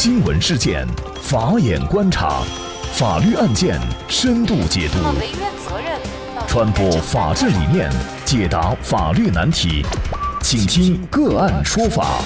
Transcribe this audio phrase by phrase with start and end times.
[0.00, 0.86] 新闻事件，
[1.20, 2.44] 法眼观察，
[2.94, 4.98] 法律案件深度解读，
[6.46, 7.90] 传播法治理念，
[8.24, 9.84] 解答法律难题，
[10.40, 12.22] 请听个案说法。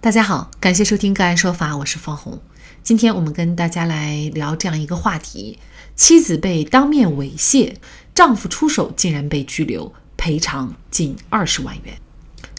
[0.00, 2.42] 大家好，感谢收听个案说法，我是方红。
[2.82, 5.60] 今天我们跟大家来聊这样一个话题：
[5.94, 7.76] 妻子被当面猥亵，
[8.12, 11.94] 丈夫出手竟然被拘留，赔偿近二十万元。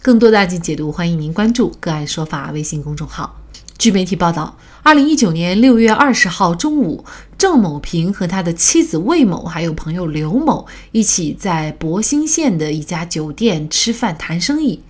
[0.04, 3.40] 更多的案件解读，欢迎您关注“个案说法”微信公众号。
[3.78, 7.06] 据媒体报道，二零一九年六月二十号中午，
[7.38, 14.82] 郑某平和他的妻子魏某还有朋友刘某一起在博兴县的一家酒店吃饭谈生意。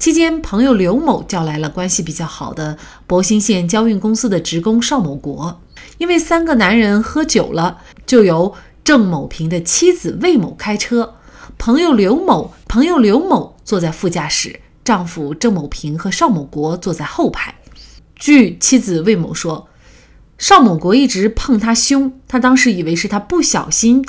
[0.00, 5.60] 期间，朋友刘某叫来了关系比较好的博兴县交运公司的职工邵某国。
[5.98, 8.52] 因为三个男人喝酒了，就由
[8.82, 11.14] 郑某平的妻子魏某开车。
[11.58, 17.54] 朋友刘某，朋友刘某坐在副驾驶，丈夫郑某平和邵某国坐在后排。
[18.14, 19.68] 据妻子魏某说，
[20.38, 24.04] 邵某国一直碰她胸，她当时以为是他不小心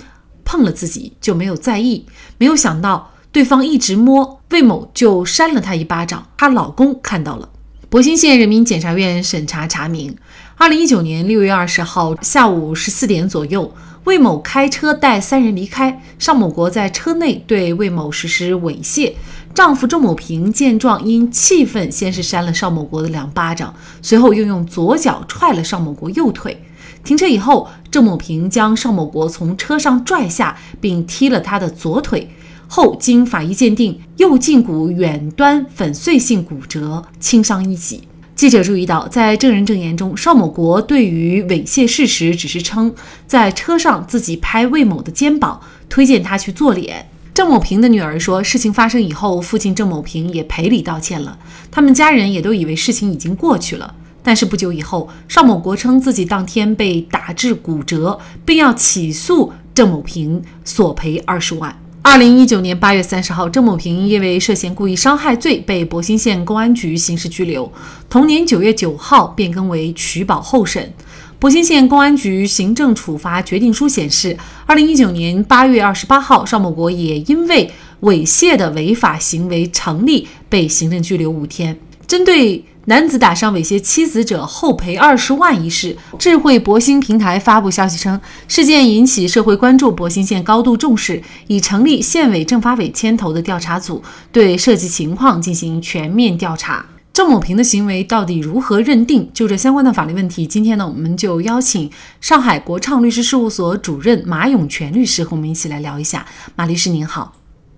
[0.46, 2.06] 碰了自己，就没有在意。
[2.38, 6.28] 没有想到对方一直摸，魏某就扇了她一巴掌。
[6.38, 7.50] 她老公看到了。
[7.90, 10.16] 博兴县人民检察院审查查明，
[10.58, 13.74] 二零一九年六月二十号下午十四点左右。
[14.08, 19.12] 魏某开车带三人离开，邵某国在车内对魏某实施猥亵。
[19.54, 26.64] 丈夫郑某平见状，因气愤，先是扇了邵某国的两巴掌，随后又用左脚踹了邵某国右腿。
[27.04, 32.30] 停车以后，郑某平将邵某国从车上拽下，并踢了他的左腿。
[32.70, 38.08] 后经法医鉴定，右胫骨远端粉碎性骨折，轻伤一级。
[38.38, 42.94] 记者注意到，在证人证言中，邵某国对于猥亵事实只是称
[43.26, 47.10] 在车上自己拍魏某的肩膀，推荐他去做脸。
[47.34, 51.36] 郑某平的女儿说，事情发生以后，父亲郑某平也赔礼道歉了，
[51.72, 53.96] 他们家人也都以为事情已经过去了。
[54.22, 61.76] 但是不久以后，邵某国称自己当天被打致骨折，并要起诉郑某平索赔二十万。
[62.10, 67.70] 二零一九年八月三十号，郑某平因为涉嫌故意伤害罪被博兴县公安局刑事拘留。
[68.10, 70.94] 同年九月九号变更为取保候审。
[71.38, 77.70] 博兴县公安局行政处罚决定书显示，二零一九年八月二十八号，邵某国也因为
[78.04, 81.78] 猥亵的违法行为成立，被行政拘留五天。
[82.08, 96.86] 针对男子打伤猥亵妻子者后赔二十万一事，智慧博兴平台发布消息称，事件引起社会关注，博兴县高度重视，已成立县委政法委牵头的调查组，对涉及情况进行全面调查。
[97.12, 99.30] 郑某平的行为到底如何认定？
[99.34, 106.26] 就这相关的法律问题，今天呢，我们就邀请上海国畅律师事务所主任马永全律师和我们一起来聊一下。
[106.56, 107.34] 马律师您好，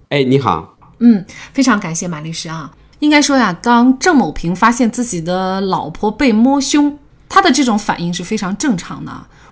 [0.09, 2.69] 哎，你好，嗯，非常感谢马律师啊。
[2.99, 9.11] 应该说呀，当郑某平发现自己的老婆被摸胸，他的这种反应是非常正常的。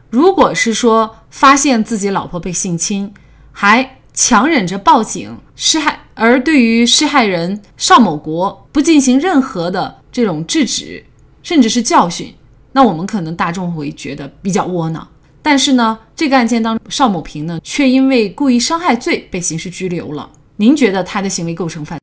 [0.10, 3.14] 如果是说发现自己老婆被性侵，
[3.52, 11.06] 还强忍着报警施害，而对于施害人邵某国不进行任何的这种制止，
[11.44, 12.34] 甚至是教训，
[12.72, 15.08] 那我们可能大众会觉得比较窝囊。
[15.42, 20.30] 但是呢，这个案件当中，邵某平呢却因为故意伤害罪被刑事拘留了。
[20.58, 22.00] 您觉得他的行为构成犯？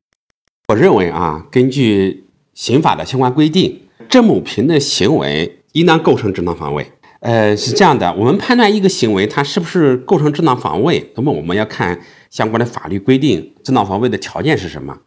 [0.75, 6.91] 我认为啊，根据刑法的相关规定，郑某平的行为应当构成正当防卫。
[7.21, 14.99] 呃，是这样的，我们判断一个行为它是不是构成正当防卫，那么我们要看相关的法律规定，正当防卫的条件是什么？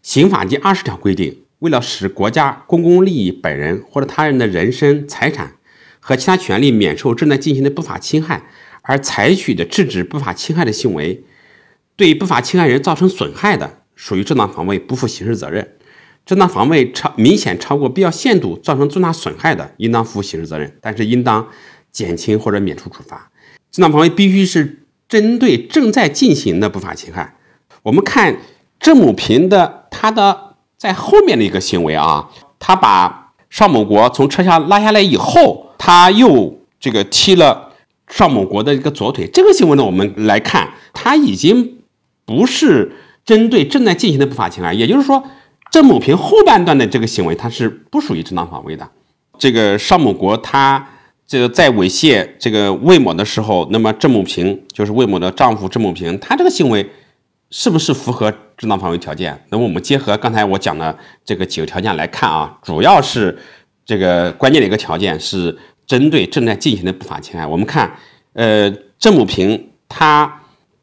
[0.00, 5.54] 刑法第二十条规定，为了使国家公共利益本人或者他人的人身、财产
[5.98, 8.44] 和其他权利免受正在进行的不法侵害，
[8.82, 11.24] 而采取的制止不法侵害的行为，
[11.96, 13.79] 对不法侵害人造成损害的。
[14.00, 15.62] 属于正当防卫，不负刑事责任；
[16.24, 21.46] 正当防卫超明显超过必要限度，造成重大损害的，应当负刑事责任，但是应当
[21.92, 23.30] 减轻或者免除处罚。
[23.70, 27.36] 正当防卫必须是针对正在进行的不法侵害。
[27.82, 28.38] 我们看
[28.78, 37.74] 郑某平的他的在后面的一个行为啊，他把邵某国从车下拉下来以后，他又这个踢了
[38.08, 39.28] 邵某国的一个左腿。
[39.30, 41.82] 这个行为呢，我们来看，他已经
[42.24, 42.92] 不是。
[43.30, 45.22] 针对正在进行的不法侵害，也就是说，
[45.70, 48.90] 郑某平后半段的这个行为，他是不属于正当防卫的。
[49.38, 50.84] 这个邵某国他
[51.28, 56.90] 这个在猥亵这个魏某的时候，那么郑某平就是魏某的丈夫郑某平，他这个行为
[57.50, 59.40] 是不是符合正当防卫条件？
[59.50, 63.38] 那么我们结合刚才我讲的这个几个条件来看啊，主要是
[63.86, 65.56] 这个关键的一个条件是
[65.86, 67.46] 针对正在进行的不法侵害。
[67.46, 67.94] 我们看，
[68.32, 68.68] 呃，
[68.98, 70.40] 郑某平他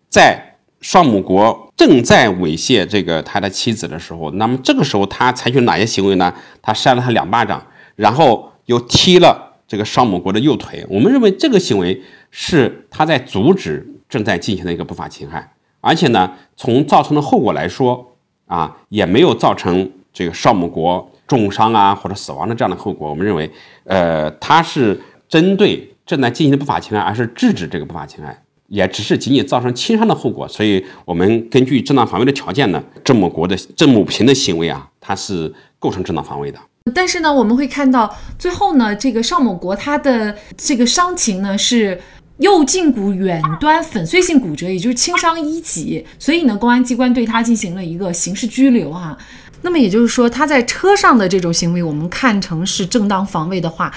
[0.08, 1.67] 在邵某国。
[1.78, 6.34] 正在猥亵这个他的妻子的时候，那么这个时候他采取哪些行为呢？
[6.62, 7.64] 他扇了他两巴掌，
[7.96, 10.84] 然后又踢了这个邵某国的右腿。
[10.90, 12.02] 我们认为这个行为
[12.32, 23.08] 是他在阻止正在进行的一个不法侵害，而且呢，从造成的后果来说啊，也没有造成这个邵某国重伤啊或者死亡的这样的后果。
[23.08, 23.52] 我们认为，
[23.84, 25.00] 呃，他是
[25.30, 28.42] 针对正在进行的不法侵害，而是制止这个不法侵害。
[28.68, 36.60] 也只是仅仅造成轻伤的后果，所以我们根据正当防卫的条件呢，郑某国的郑某平的行为啊，他是构成正当防卫的。
[36.94, 42.00] 但是呢，我们会看到最后呢，这个邵某国他的这个伤情呢是
[42.40, 49.18] 右胫骨远端粉碎性骨折，也就是轻伤一级，所以呢，公安机关对他进行了一个刑事拘留哈。
[49.64, 53.94] 那么也就是说，他在车上的这种行为，我们看成是正当防卫的话，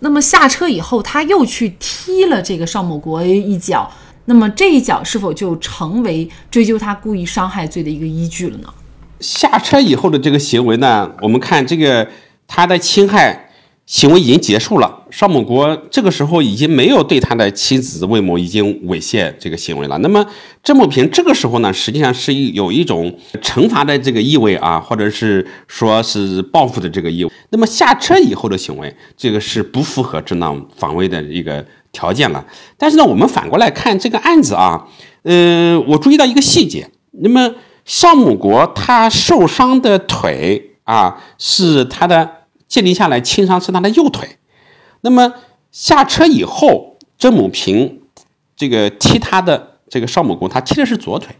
[0.00, 3.90] 那么下车以后他又去踢了这个邵某国一脚。
[4.28, 8.68] 那么这一脚是否就成为追究他故意伤害罪的一个依据了呢？
[9.20, 12.06] 下车以后的这个行为呢，我们看这个
[12.46, 13.48] 他的侵害
[13.86, 19.96] 行为已经结束了，邵某国这个时候已经没有对他的妻子魏某已经猥亵这个行为了。
[20.00, 20.26] 那么
[20.62, 27.30] 郑某平这个时候呢，实际上是有一种惩罚的这个意味啊，或者是说是报复的这个意味。
[27.48, 31.64] 那么下车以后的行为，这个是不符合正当防卫的一个。
[31.90, 32.44] 条件了，
[32.76, 34.86] 但是呢，我们反过来看这个案子啊，
[35.22, 37.54] 呃，我注意到一个细节，那么
[37.84, 42.30] 邵某国他受伤的腿啊，是他的
[42.68, 44.28] 鉴定下来轻伤是他的右腿，
[45.00, 45.32] 那么
[45.72, 48.00] 下车以后，郑某平
[48.54, 51.34] 这个踢他的这个邵某国，他踢的是左腿，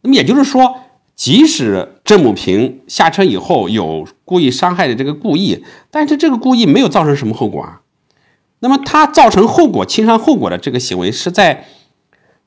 [0.00, 0.80] 那么也就是说，
[1.14, 7.81] 即使郑某平下车以后有故意伤害的这个故意，但是这个故意没有造成什么后果啊。
[8.62, 11.66] 那么他造成后果轻伤后果的这个行为是在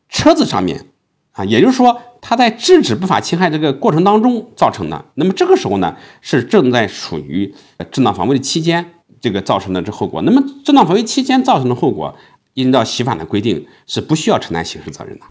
[0.07, 0.85] 车子上面
[1.33, 5.03] 啊，也就是说他在制止不法侵害这个过程当中造成的。
[5.15, 7.53] 那么这个时候呢，是正在处于
[7.91, 10.21] 正当防卫的期间，这个造成的这后果。
[10.21, 12.15] 那么正当防卫期间造成的后果，
[12.53, 15.25] 依照刑法的规定是不需要承担刑事责任的。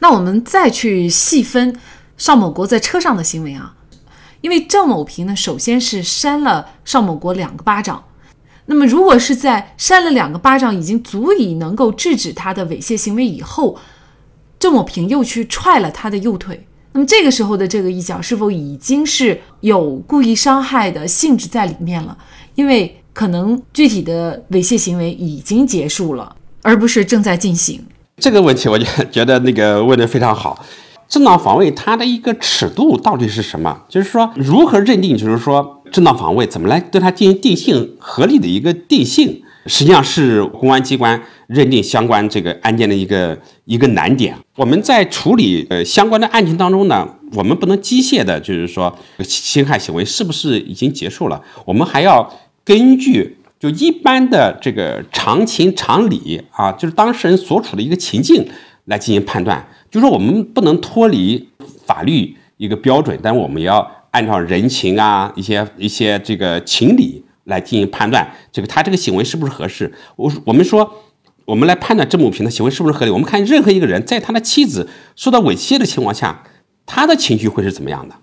[0.00, 1.78] 那我们再去细分
[2.16, 3.76] 邵某国在车上的行为啊，
[4.40, 8.02] 因为郑某平呢，首先是扇了邵某国两个巴掌。
[8.66, 13.76] 那么，如果是在扇了两个巴掌已经足以能够制止他的猥亵行为以后，
[14.58, 22.16] 郑某平又去踹了他的右腿，那么这个时候的这个一脚是否已经是有故意伤害的性质在里面了？
[22.54, 27.84] 因为可能具体的猥亵行为已经结束了，而不是正在进行。
[28.18, 30.64] 这个问题，我就觉得那个问的非常好。
[31.08, 33.82] 正当防卫它的一个尺度到底是什么？
[33.88, 35.16] 就是说，如何认定？
[35.16, 35.81] 就是说。
[35.92, 44.34] 正当防卫怎么来对它进行定性合理的一个定性，实际上是公安机关认定相关这个案件的一个一个难点。
[44.56, 52.32] 我们在处理呃相关的案情当中呢，我们不能机械的，就是说侵害行为是不是已经结束了，我们还要
[52.64, 58.48] 根据就一般的这个常情常理啊，就是当事人所处的一个情境
[58.86, 59.68] 来进行判断。
[59.90, 61.48] 就是说我们不能脱离
[61.84, 64.01] 法律一个标准，但我们要。
[64.12, 69.92] 按照人情啊，一些一些这个情理来进行判断，这个他这个行为是不是合适？
[70.16, 70.88] 我我们说，
[71.46, 73.10] 我们来判断郑某平的行为是不是合理。
[73.10, 76.44] 我们看任何一个人在他的妻子受到猥亵的情况下，
[76.84, 78.14] 他的情绪会是怎么样的？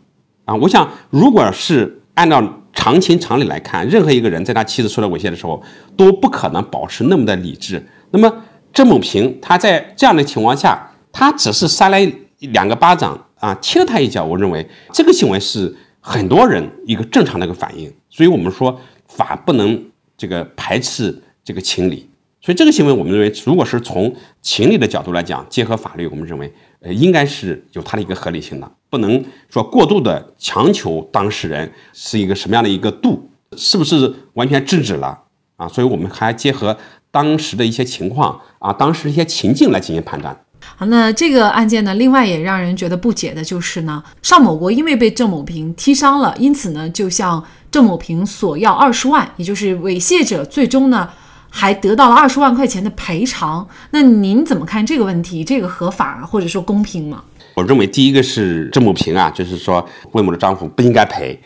[0.46, 5.62] 啊，我想，如果是按照常情常理来看，任何一个人在他妻子受到猥亵的时候，
[5.98, 7.84] 都不可能保持那么的理智。
[8.12, 8.32] 那么
[8.72, 11.98] 郑某平他在这样的情况下，他只是扇了
[12.40, 13.26] 两个巴掌。
[13.40, 19.84] 啊，踢了他一脚，我认为这个行为是很多人一个正常的一个反应，所以我们说法不能
[20.18, 22.10] 这个排斥这个情理，
[22.42, 35.18] 所以这个行为我们认为，如果是从情理的角度来讲，结合法律，我们认为呃应该是有它的一个合理性的，不能说过度的强求当事人是一个什么样的一个度，是不是完全制止了
[35.56, 35.68] 啊？
[35.68, 36.78] 所以我们还结合
[37.12, 40.38] 当时的一些情况啊，当时一些情境来进行判断。
[40.76, 51.10] 好，那这个案件呢，另外也让人觉得不解的就是呢，尚某国因为被郑某平踢伤了，因此呢，就向郑某平索要二十万，也就是猥亵者最终呢，
[51.50, 53.68] 还得到了二十万块钱的赔偿。
[53.92, 55.44] 那您怎么看这个问题？
[55.44, 57.24] 这个合法或者说公平吗？
[57.56, 61.38] 我认为第一个是郑某平啊，就是说魏某的丈夫不应该赔。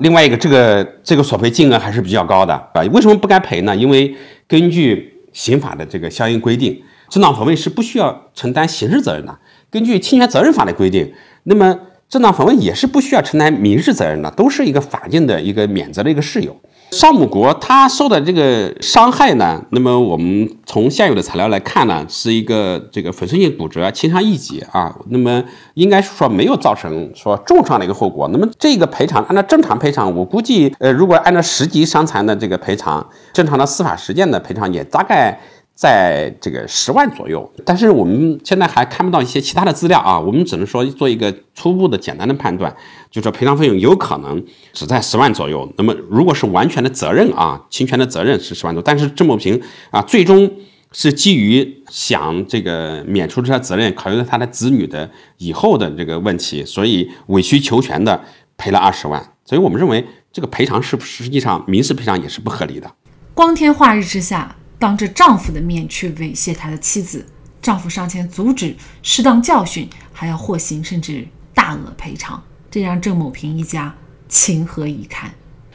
[0.00, 2.82] 另外一个，这个这个索赔金额还是比较高的啊。
[2.92, 3.74] 为什么不该赔呢？
[3.74, 4.14] 因为
[4.46, 6.80] 根据刑法的这个相应规定。
[7.08, 9.38] 正当防卫是不需要承担刑事责任的。
[9.70, 11.12] 根据侵权责任法的规定，
[11.44, 16.56] 那么正当防卫也是不需要承担民事责任的，都是一个法定的一个免责的一个事由。
[16.92, 25.42] 尚母国他受的这个伤害呢，那么我们从现有的材料来看呢，是一个这个粉碎性骨折、轻伤一级啊，那么
[25.74, 28.28] 应该是说没有造成说重伤的一个后果。
[28.32, 35.40] 那么这个赔偿按照正常赔偿，我估计，呃，如果按照十级伤残的这个赔偿，正常的司法实践的赔偿也大概。
[35.76, 42.74] 在这个十万左右，但是我们现在还看不到一些其他的资料啊，我们只能说做一个初步的简单的判断，
[43.10, 44.42] 就说赔偿费用有可能
[44.72, 45.70] 只在十万左右。
[45.76, 50.50] 那么如果是完全的责任啊，侵权的责任是十万多，但是郑某平啊，最终
[50.92, 58.18] 是基于想这个免除这些责任，考虑到他的子女的以后的这个问题，所以委曲求全的
[58.56, 59.22] 赔了二十万。
[59.44, 60.02] 所以我们认为
[60.32, 62.90] 这个赔偿是实际上民事赔偿也是不合理的。
[63.34, 64.56] 光天化日之下。
[64.78, 67.24] 当着丈夫的面去猥亵他的妻子，
[67.62, 73.94] 丈夫上前阻止，适当教训，还要获刑，甚至大额赔偿，这让郑某平一家
[74.28, 75.30] 情何以堪？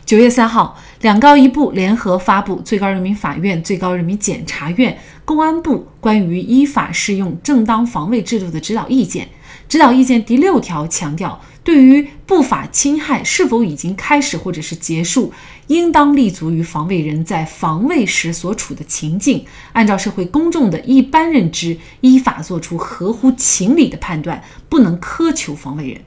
[0.05, 9.29] 九月三号，两高一部联合发布最高人民法院、最高人民检察院、公安部关于依法适用正当防卫制度的指导意见。
[9.69, 11.41] 指导意见第六条强调。
[11.63, 15.31] 对于不法侵害是否已经开始或者是结束，
[15.67, 26.01] 应当立足于防卫人在防卫时所处的情境，按照社会公众的一般认知，依法作出合乎情理的判断，不能苛求防卫人。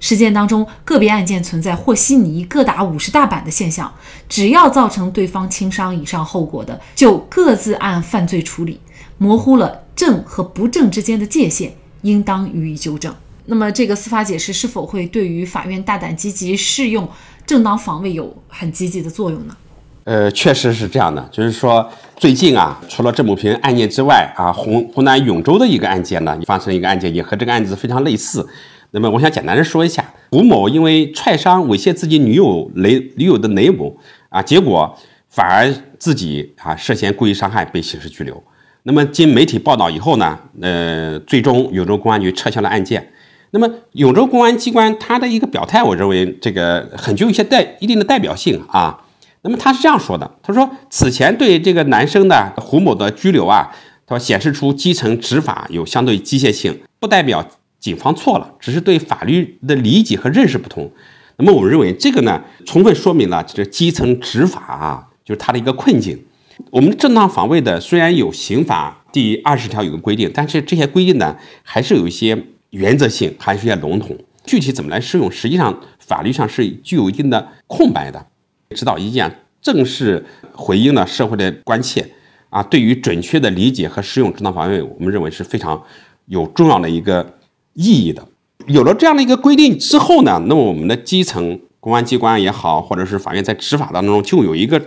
[0.00, 3.94] 实践当中，个别案件存在和稀泥、各打五十大板的现象，
[4.28, 8.80] 只要造成对方轻伤以上后果的，就各自按犯罪处理，
[9.16, 13.14] 模糊了正和不正之间的界限，应当予以纠正。
[13.50, 17.08] 那么，这个司法解释是否会对于法院大胆积极适用
[17.46, 19.56] 正当防卫有很积极的作用呢？
[20.04, 21.26] 呃，确实是这样的。
[21.32, 28.46] 就是说，最近啊，除了郑某平案件之外啊，湖湖南永州的一个案件呢，发生一个案件，也和这个案子非常类似。
[28.90, 33.96] 那么，我想简单的说一下，吴某因为踹伤、猥亵自己女友雷女友的雷某
[34.28, 34.94] 啊，结果
[35.30, 38.42] 反而自己啊涉嫌故意伤害被刑事拘留。
[38.82, 43.10] 那么，经媒体报道以后呢，呃，最终永州公安局撤销了案件。
[43.50, 49.02] 那么永州公安机关他的一个表态，我认为这个很具有一些代一定的代表性啊。
[49.42, 53.70] 那么他是这样说的，他说此前对这个男生的胡某的拘留啊，
[54.06, 57.46] 他说显示出基层执法有相对机械性，不代表
[57.78, 60.90] 警方错了，只是对法律的理解和认识不同。
[61.36, 66.22] 那么我们认为这个呢，充分说明了这基层执法啊，就是他的一个困境。
[66.70, 72.44] 我们正当防卫的虽然有刑法第二十条有个规定，但是这些规定呢，还是有一些。
[72.70, 78.26] 原则性还是有点笼统，具体怎么来适用，实际上法律上是具有一定的空白的。
[78.74, 82.06] 指导意见正是回应了社会的关切
[82.50, 85.82] 啊，对于准确的理解和适用正当防卫，我们认为是非常
[86.26, 87.38] 有重要的一个
[87.72, 88.26] 意义的。
[88.66, 94.78] 有了这样的一个规定之后呢，那么我们的基层公安机关也好，或者是法院在执法当中就有一个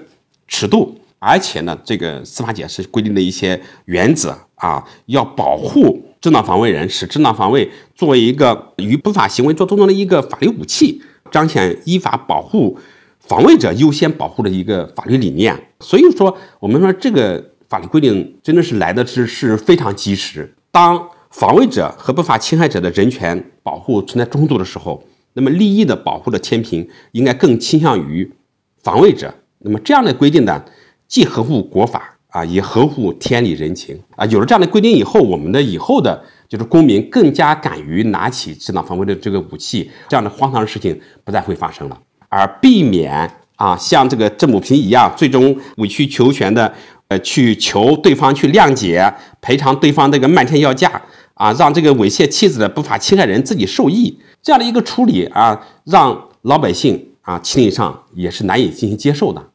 [0.47, 6.03] 尺度，而且呢，这个司法解释规定的一些原则啊，要保护。
[6.21, 11.01] 正当防卫人使正当防卫作为一个与不法行为做斗争的一个法律武器，
[11.31, 12.77] 彰显依法保护
[13.19, 15.59] 防卫者优先保护的一个法律理念。
[15.79, 20.53] 所以说，我们说这个法律规定真的是来的是是非常及时。
[20.71, 28.31] 当防卫者和不法侵害者的人权保护存在冲突的时候，那么利益的保护的天平应该更倾向于
[28.83, 29.33] 防卫者。
[29.59, 30.63] 那么这样的规定呢，
[31.07, 32.17] 既合乎国法。
[32.31, 34.25] 啊，也合乎天理人情啊！
[34.27, 46.73] 有了这样的规定以后，我们的以后的就是公民更加敢于拿起正当防卫的这个武器，这样的荒唐的事情不再会发生了，而避免啊像这个郑某平一样，最终委曲求全的
[47.09, 51.01] 呃去求对方去谅解赔偿对方这个漫天要价
[51.33, 59.50] 啊，让这个猥亵妻子的不法侵害人自己受益，这样的一个处理啊，让老百姓啊心理上也是难以进行接受的。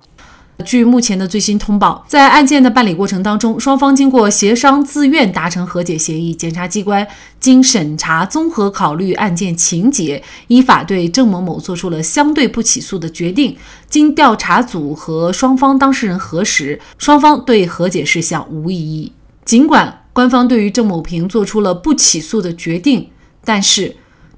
[0.64, 6.34] 据目前的最新通报，在案件的办理过程当中，双方经过协商自愿达成和解协议。
[6.34, 7.06] 检察机关
[7.38, 13.56] 经审查、综合考虑案件情节，依法对郑某某作出了相对不起诉的决定。
[13.88, 19.12] 经调查组和双方当事人核实，双方对和解事项无异议。
[19.44, 23.08] 尽管官方对于郑某平做出了不起诉的决定，
[23.44, 23.94] 但是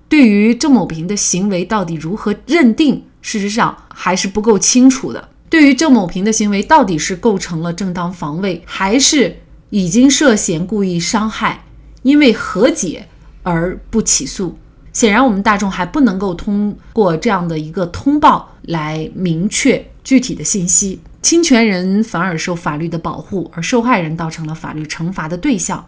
[0.08, 5.28] 对于郑某平的行为到底如何认定，事实上还是不够清楚的。
[5.50, 9.37] 对于郑某平的行为，到底是构成了正当防卫，还是
[9.71, 11.64] 已经涉嫌故意伤害？
[12.02, 13.07] 因为和解
[13.43, 14.59] 而不起诉，
[14.93, 21.00] 显然我们大众还不能够通过这样的一个通报来明确具体的信息。
[21.21, 25.85] 侵权人反而受法律的保护，而受害人倒成了法律惩罚的对象。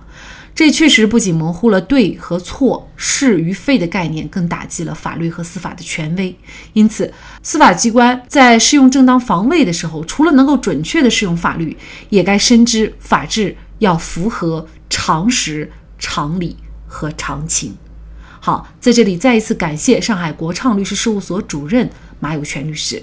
[0.54, 6.36] 这确实不仅模糊了对和错、是与非的概念，更打击了法律和司法的权威。
[6.74, 11.76] 因此，司法机关在适用正当防卫的时候，除了能够准确的适用法律，
[12.10, 17.74] 也该深知法治要符合常识、常理和常情。
[18.38, 21.88] 好，在这里再一次感谢上海国畅律师事务所主任
[22.18, 23.02] 马有全律师。